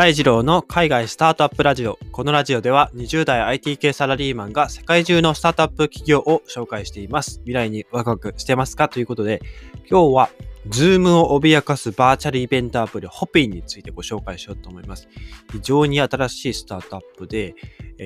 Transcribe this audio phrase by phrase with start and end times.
[0.00, 1.98] 大二郎の海外スタートアップラジオ。
[2.10, 7.40] このラジオでは20代 IT 系サラリーマンが世界中のスタートアップ企業を紹介しています。
[7.40, 8.88] 未来にワクワクしてますか？
[8.88, 9.42] ということで、
[9.90, 10.30] 今日は
[10.70, 15.06] Zoom を脅かすバーチャルイベントアプリホピンについてご紹介しようと思います。
[15.52, 17.54] 非常に新しいスタートアップで、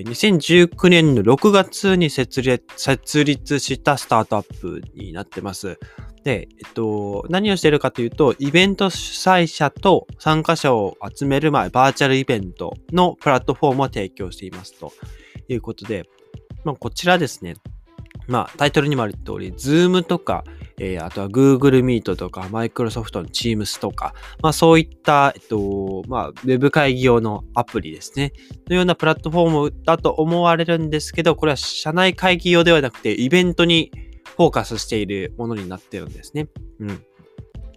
[0.03, 5.79] 2019年の6月に設立したスタートアップになってます。
[6.25, 14.93] で、えっと、何をしているかというと、イベント主催者と参加者を集める、まあ、バーチャルイベントのプラットフォームを提供していますと
[15.49, 16.09] いうことで、
[16.65, 17.55] まあ、こちらですね、
[18.27, 20.45] まあ、タイトルにもある通り、Zoom とか、
[20.79, 28.33] えー、あとは Google Meet とか、Microsoft の Teams とか、まあそういった、えっと、まあ、ウェブ会議用のアプリですね。
[28.69, 33.93] のようなプラットフォームだと思われるんですけど、これは社内会議用ではなくて、イベントに
[34.37, 36.49] フォーカスしているものになってるんですね。
[36.81, 37.05] うん。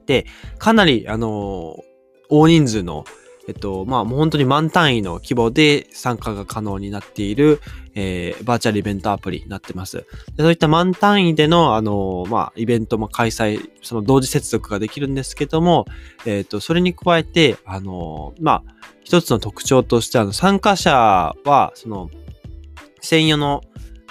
[0.08, 0.26] で、
[0.58, 1.84] かなり、あの、
[2.30, 3.06] 大人数の、
[3.48, 7.62] えっと、まあもう本当に満単位の規模で参加が可能になっている、
[8.00, 9.98] えー、バーチャルイベントアプリになってます。
[9.98, 10.06] で
[10.38, 15.86] そういった満単位での、あの、まあ、イベントも開催、その同時接続ができるんですけども、
[16.28, 18.74] えっ、と、それに加えて、あの、まあ、
[19.04, 20.94] 一つの特徴として、あの、参加者
[21.44, 22.12] は、その、
[23.02, 23.64] 専用の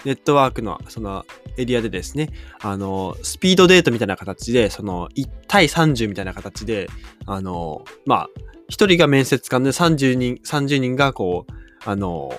[0.05, 1.25] ネットワークの、その、
[1.57, 6.89] エリアでですね、あの、スピードデートみたいな形で、その、1対30みたいな形で、
[7.25, 8.29] あの、まあ、
[8.69, 11.53] 1人が面接官で30人、30人がこう、
[11.89, 12.33] あの、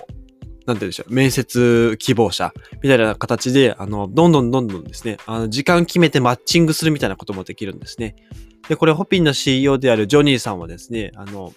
[0.68, 2.52] なんて言うんでしょう、面接希望者
[2.82, 8.16] みたいな形で、あの、どんどんどんどんですね、あの、時間決めてマッチングするみたいなこともできるんですね。
[8.68, 11.54] で、これ、ホピンの CEO であるジョニーさんはですね、あの、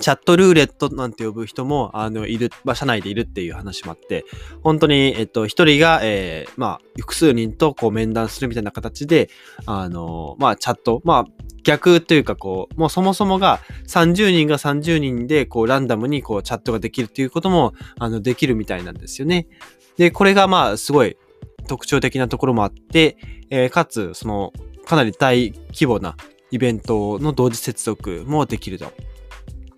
[0.00, 4.24] チャットルーレットなんて呼ぶ人も、あの、いる、まあ、社内でいるっていう話もあって、
[4.62, 9.30] 本当に、えっと、一人が、えー、まあ、複数人とこう面談するみたいな形で、
[9.66, 19.48] あの、まあ、チャット、まあ、逆というかこう、もうそもそもが30人が30人でこうランダムにこうチャットができるっていうこともあのできるみたいなんですよね。
[19.98, 21.18] で、これがまあすごい
[21.66, 23.18] 特徴的なところもあって、
[23.50, 24.52] えー、かつその
[24.86, 26.16] かなり大規模な
[26.50, 28.90] イベントの同時接続もできると。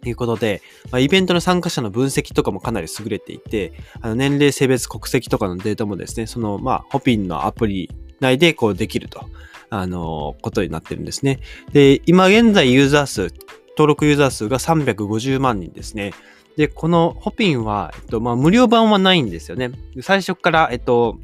[0.02, 7.90] ということで、まあ、イベントの参加者の分析とかもかなり優れていて、あの年齢、性別、国籍とかのデータもですね、その、まあ、ホピンのアプリ
[8.20, 9.28] 内でこうできると、
[9.68, 11.40] あの、ことになってるんですね。
[11.72, 13.34] で、今現在ユーザー数、
[13.76, 16.12] 登録ユーザー数が350万人ですね。
[16.56, 19.70] で、このホピンは、えっと、まあ、無料版はないんですよね。
[20.02, 21.18] 最初から、えっと、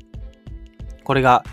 [1.05, 1.45] これが、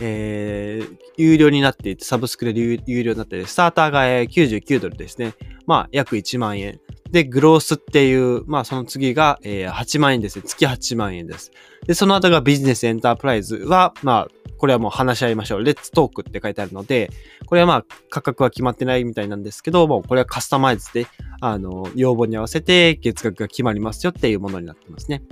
[0.00, 5.34] えー、有料になっていて、サブスクで有料になっていて、スターターが99ドルですね。
[5.66, 6.80] まあ、約1万円。
[7.10, 10.44] で、グロースっていう、まあ、その次が、え、8万円ですね。
[10.46, 11.50] 月8万円です。
[11.86, 14.28] で、その後がビジネスエンタープライズは、まあ、
[14.58, 15.64] これはもう話し合いましょう。
[15.64, 17.10] Let's talk って書いてあるので、
[17.46, 21.06] これはまあ、価格は決まってないみたいなんですけど、もうこれはカスタマイズで、
[21.40, 25.22] あの、要望に合わせて月額が決まりますよっていうものになってますね。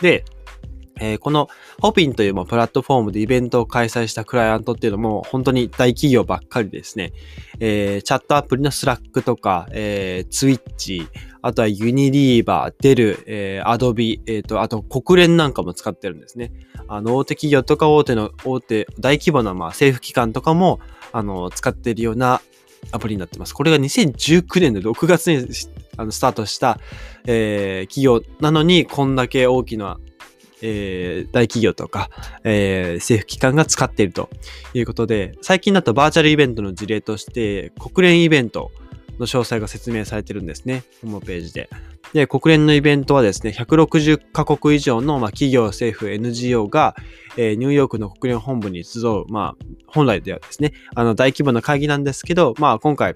[0.00, 0.24] で、
[1.00, 1.48] えー、この
[1.80, 7.12] ホピンというプラットフォームでイベントを開催したクライアントっていうのも本当に大企業ばっかりですね。
[7.60, 11.08] えー、チャットアプリのスラックとか、えー、ツイッチ、
[11.42, 16.52] あとはユニリーバー、デル、えー、アドビ、えっ、ー、と、あと国連なんかも使ってるんですね。
[16.88, 20.80] あの、大手企業とか大手の、大手、大規模なまあ政府機関とかも、
[21.12, 22.40] あの、使っているような
[22.92, 23.54] アプリになってます。
[23.54, 25.46] これが2019年の6月に
[25.96, 26.78] あのスタートした、
[27.26, 29.98] えー、企業なのに、こんだけ大きな
[30.62, 32.10] えー、大企業とか、
[32.44, 34.28] えー、政府機関が使っていると
[34.74, 38.70] いうことで、最近だとバーチャルイベントの事例として、国連イベント
[39.18, 40.84] の詳細が説明されてるんですね。
[41.02, 41.68] ホームページで。
[42.12, 46.96] で、国連のイベントはですね、160カ国以上の、まあ、企業、政府、NGO が、
[47.36, 53.14] えー、ニューヨークの国連本部に集う、まあ、本来ではですね、あの、大規模な会議なんですけど、まあ、今回、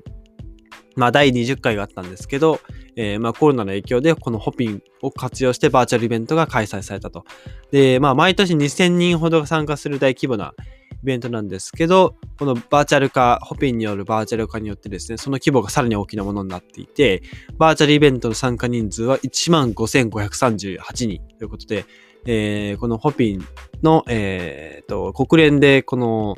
[0.96, 2.60] まあ、第20回があったんですけど、
[2.96, 7.24] えー、まあ、コロナの影響でこのホピンを活用してバーチャルイベントが開催されたと。
[7.70, 10.54] で、まあ、毎年2000人ほどが参加する大規模な
[11.02, 17.22] イベントなんですけど、このバーチャル化、ホピンによるバーチャル化によってですね、その規模がさらに大きなものになっていて、
[17.58, 21.86] バーチャルイベントの参加人数は15,538人ということで、
[22.24, 23.44] えー、このホピン
[23.82, 26.36] の、えー、と、国連でこの、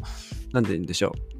[0.52, 1.33] なんて言うんでしょう。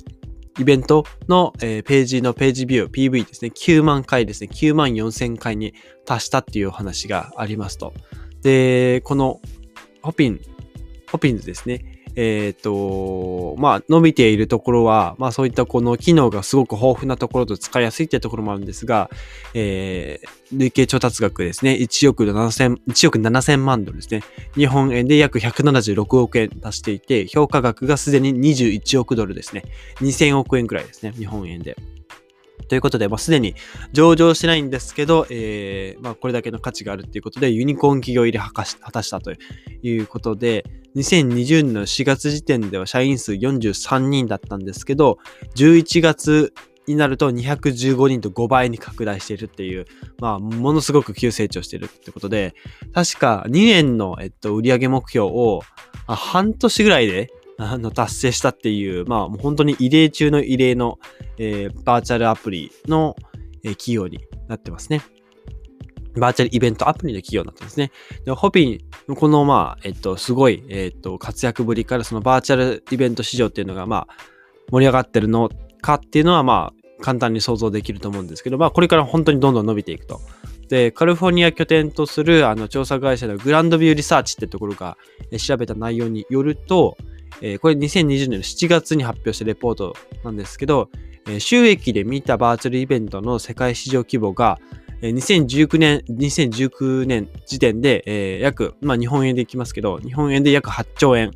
[0.59, 5.75] イベントの、えー、ページのページビュー、PV ですね、9万回ですね、9万4千回に
[6.05, 7.93] 達したっていうお話がありますと。
[8.43, 9.41] で、この
[10.03, 10.41] ホピン、
[11.11, 19.11] ホピンズですね、えっ、ー、と、まあ、伸びているところは、まあ、そういったこの機能がすごく豊富なところと使いやすいっていうところもあるんですが、
[19.55, 24.23] えー、累計調達額ですね、1億7千、1億7000万ドルですね。
[24.55, 29.65] 日本円で約176億円足していて、評価額がすでに21億ドルですね。
[29.97, 31.77] 2000億円くらいですね、日本円で。
[32.69, 33.55] ということで、まあ、すでに
[33.93, 38.53] 上場してないんですけど、えー、まあ、これだけの価値があるっていうことで、ユニコーン企業入り果
[38.93, 39.33] たしたと
[39.83, 40.65] いうことで、
[40.97, 45.19] 2020年の4月時点では社員数43人だったんですけど、
[45.57, 46.55] 11月
[46.87, 49.87] になると215人と5倍に拡大しているっていう、
[50.19, 52.55] まあ、ものすごく急成長しているってことで、
[52.93, 55.63] 確か2年の、えっと、売上目標を、
[56.07, 60.99] 半年ぐらいであの、達成したっていう、まあ、もう本当に異例中の異例の、
[61.39, 63.17] えー、バーチャルアプリの、
[63.63, 65.03] えー、企業になってますね。
[66.17, 67.91] バーチャルイベントアプリの企業になってますね。
[68.25, 68.69] で、ホピ
[69.09, 74.15] ン、この、まあ、えっと、すごい、えっと、活躍ぶりから、そのバーチャルイベント市場っていうのが、まあ、
[74.71, 75.51] 盛り上がってるの
[75.81, 80.21] かっていうのは、まあ、簡単に想像できると思うんですけど、まあ、これから本当にどんどん伸びていくと。
[80.69, 84.97] で、カリフォルニア拠点とするあの調査会社のグランドビューリサーチってところが
[85.39, 86.97] 調べた内容によると、
[87.41, 90.91] えー、これ2020年の7月に発表したレポートなんですけど、
[91.27, 94.59] えー、収益で見たバーチャルイベントの世界市場規模が、
[95.03, 101.33] えー、2019年、2019年時点で、えー、約、まあ日本円でいきますけど、日本円で約8兆円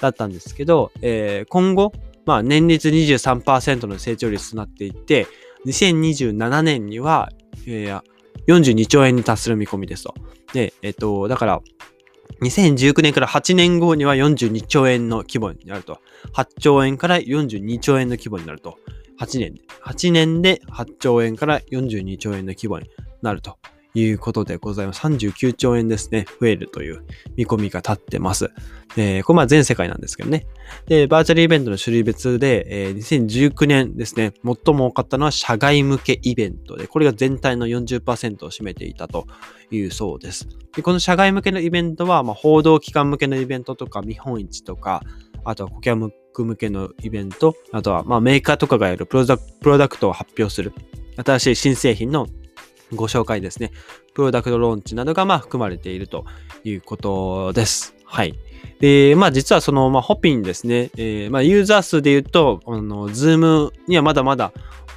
[0.00, 1.92] だったんですけど、えー、今後、
[2.24, 5.26] まあ年率23%の成長率となっていて、
[5.66, 7.30] 2027年には、
[7.66, 8.02] えー、
[8.46, 10.14] 42兆円に達する見込みですと。
[10.52, 11.60] で、えっと、だから、
[12.42, 16.00] 2019年から8年後には42兆円の規模になると。
[16.34, 18.78] 8兆円から42兆円の規模になると。
[19.20, 19.62] 8年で。
[19.84, 22.88] 8年で8兆円から42兆円の規模に
[23.20, 23.56] なると
[23.94, 25.06] いうことでございます。
[25.06, 26.26] 39兆円ですね。
[26.40, 27.04] 増えるという
[27.36, 28.50] 見込みが立ってます。
[28.96, 30.46] えー、これまあ全世界なんですけどね。
[30.86, 39.26] で、バーチャルイベントの種類別で、えー、2019年ですね、最も多かったのは社外向けイベントで、これが全体の40%を占めていたと
[39.70, 40.48] いうそうです。
[40.74, 45.02] でこの社外向けのイベントは、まあ、報道機関向けのイベントとか、見本市とか、
[45.44, 49.26] あとは顧客向けのイベント、あとはまあメーカーとかがやるプロ
[49.78, 50.72] ダクトを発表する、
[51.22, 52.26] 新しい新製品の
[52.94, 53.72] ご紹介ですね。
[54.14, 56.24] プロダクトローンチなどがま含まれていると
[56.64, 57.94] いうことです。
[58.04, 58.38] はい。
[58.80, 64.52] で、まあ実はその、まあ、ホピンですね、えー、まあユーザー数で言うと、あの、ズームにはまだまだ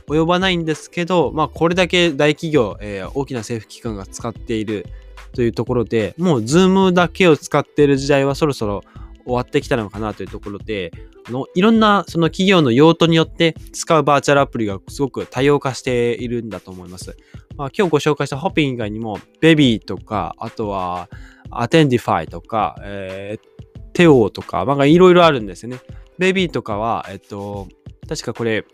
[0.07, 4.85] 及ばないんですけど、まあこれだけ大企業、えー、大きな政府機関が使っている
[5.33, 8.83] というところで、もうズームだけを使っている時代はそろそろ
[9.25, 10.91] 終わってきたのかなというところで、
[11.27, 17.17] あのいろんなその企業の用途によって使うバーチャルアプリがすごく多様化しているんだと思います。
[17.57, 21.09] まあ、今日ご紹介した Hopin 以外にも、 Bevy とか、あとは、
[21.51, 25.79] Attendify とか、えー、 Teooh とか、まあ、いろいろあるんですよね。
[26.17, 27.67] Bevy とかは、えっと、
[28.09, 28.65] 確かこれ、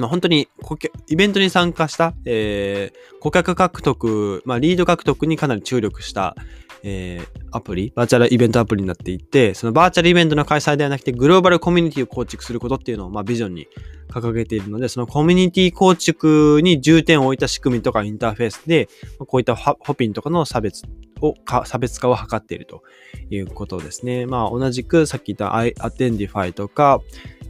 [0.00, 0.48] まあ、本当に
[1.08, 6.34] イベントに参加した、えー、顧客獲得、まあ、リード獲得にかなり注力した、
[6.82, 13.68] えー、アプリ、バーチャルイベントアプリになっていて、そのバーチャルイベントの開催ではなくて、グローバルコミュニティを構築することっていうのを、まあ、ビジョンに
[14.10, 18.88] 掲げているので、そのコミュニティ構築に重点を置いた仕組みとかインターフェースで、
[19.18, 20.84] こういった Hopin とかの差別
[21.20, 21.34] を、
[21.64, 22.82] 差別化を図っていると
[23.30, 24.26] いうことですね。
[24.26, 27.00] まあ、同じくさっき言った Attendify とか、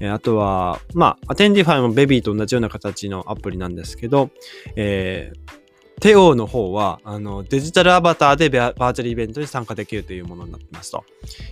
[0.03, 4.31] あとは、まあ、 Attendify も Bevy と同じような形のアプリなんですけど、
[4.77, 5.61] えー、
[6.01, 11.05] Teooh の方は、あの、デジタルアバターでバーチャルイベントに参加できるというものになってますと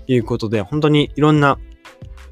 [0.07, 1.59] いうことで、本当にいろんな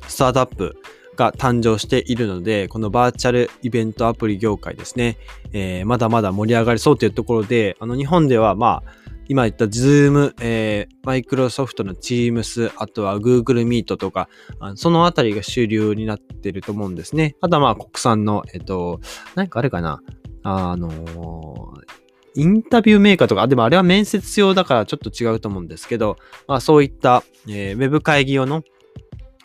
[0.08, 0.76] スタートアップ
[1.16, 5.18] が誕生しているので、このバーチャルイベントアプリ業界ですね、
[5.52, 14.28] えー、まだまだ盛り上がりそうというところで、あの、日本ではまあ、今言った Zoom、えー、マイクロソフトの Teams、あとは Google Meet とか、
[14.74, 17.36] そのあたりが主流になってると思うんですね。
[17.40, 19.00] あとはまあ国産の、えっと、
[19.34, 20.00] なんかあれかな、
[20.42, 22.06] あのー
[22.38, 28.62] インタビューメーカーとか、でもあれは面接用だからちょっと違うと思うんですけど、まあそういった、えー、ウェブ会議用の、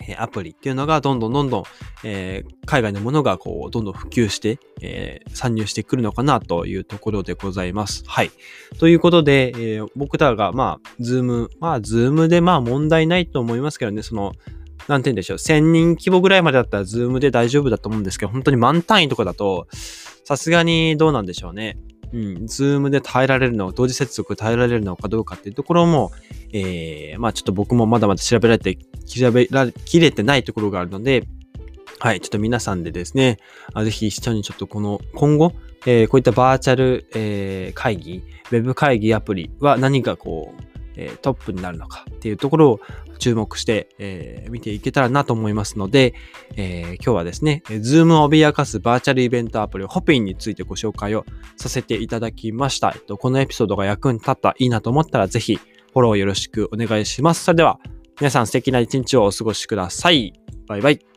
[0.07, 1.63] え、アプリっていうのがどんどんどんどん、
[2.03, 8.03] えー、海外のものがこう、どんどん普及して、えー、参入してくるのかなというところでございます。
[8.07, 8.31] はい。
[8.79, 14.33] ということで、えー、僕らが、まあ、 Zoom、まあ、 Zoom でまあ問題ないと思いますけどね、その、
[14.87, 19.67] なんて言うんでしょう、1000人規模ぐらいまでだったら Zoom で大丈夫だと思うんですけど、本当に万単位とかだと、
[20.23, 21.77] さすがにどうなんでしょうね。
[22.13, 26.11] うん、 Zoom で耐えられるの、同時接続耐えられるのかどうかっていうところも、
[26.51, 28.77] えー、まあちょっと僕もまだまだ調べられて、
[29.19, 31.27] 調べられ、きれてないところがあるので、
[31.99, 33.37] はい、ちょっと皆さんでですね、
[33.73, 35.53] あぜひ一緒にちょっとこの、今後、
[35.85, 40.63] えー、こういったバーチャル、えー、会議、ウェブ会議アプリは何がこう、
[40.95, 42.79] えー、トップになるのかっていうところを
[43.19, 46.13] 注目して、えー、見ていけたらなと思いますので、
[46.55, 51.25] えー、今日はですね、 Zoom を脅かすバーチャルイベントアプリ Hopin についてご紹介を
[51.55, 52.93] させていただきました。
[52.95, 57.43] えっと、このエピソードが役に立ったいいなと思ったらぜひフォローよろしくお願いします。
[57.43, 57.79] それでは
[58.21, 60.33] 皆さん素敵な一日をお過ごしください。
[60.67, 61.10] バイバイ。